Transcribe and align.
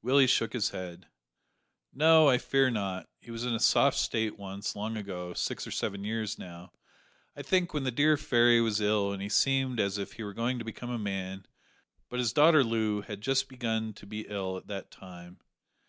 Willie 0.00 0.28
shook 0.28 0.52
his 0.52 0.68
head. 0.70 1.08
"No, 1.92 2.28
I 2.28 2.38
fear 2.38 2.70
not. 2.70 3.08
He 3.18 3.32
was 3.32 3.42
in 3.44 3.52
a 3.52 3.58
soft 3.58 3.96
state 3.96 4.38
once 4.38 4.76
long 4.76 4.96
ago 4.96 5.34
six 5.34 5.66
or 5.66 5.72
seven 5.72 6.04
years 6.04 6.38
now, 6.38 6.70
I 7.36 7.42
think 7.42 7.74
when 7.74 7.82
the 7.82 7.90
dear 7.90 8.16
fairy 8.16 8.60
was 8.60 8.80
ill 8.80 9.10
and 9.12 9.20
he 9.20 9.28
seemed 9.28 9.80
as 9.80 9.98
if 9.98 10.12
he 10.12 10.22
were 10.22 10.34
going 10.34 10.60
to 10.60 10.64
become 10.64 10.90
a 10.90 11.00
man; 11.00 11.46
but 12.08 12.20
his 12.20 12.32
daughter 12.32 12.62
Loo 12.62 13.00
had 13.00 13.22
just 13.22 13.48
begun 13.48 13.92
to 13.94 14.06
be 14.06 14.24
ill 14.28 14.56
at 14.56 14.68
that 14.68 14.92
time. 14.92 15.40